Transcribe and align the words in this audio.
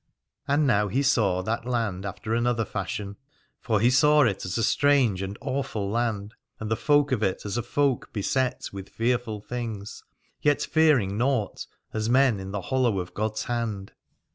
And 0.47 0.65
now 0.65 0.87
he 0.87 1.03
saw 1.03 1.43
that 1.43 1.63
land 1.67 2.07
after 2.07 2.33
another 2.33 2.65
fashion: 2.65 3.17
for 3.59 3.79
he 3.79 3.91
saw 3.91 4.23
it 4.23 4.43
as 4.45 4.57
a 4.57 4.63
strange 4.63 5.21
and 5.21 5.37
awful 5.41 5.91
land, 5.91 6.33
and 6.59 6.71
the 6.71 6.75
folk 6.75 7.11
of 7.11 7.21
it 7.21 7.45
as 7.45 7.55
a 7.55 7.61
folk 7.61 8.11
beset 8.11 8.69
with 8.73 8.89
fearful 8.89 9.41
things, 9.41 10.03
yet 10.41 10.63
fearing 10.63 11.19
nought, 11.19 11.67
as 11.93 12.09
men 12.09 12.39
in 12.39 12.49
the 12.49 12.61
hollow 12.61 12.97
of 12.99 13.13
God's 13.13 13.43
hand. 13.43 13.91